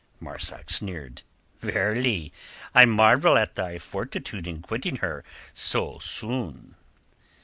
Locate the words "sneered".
0.71-1.21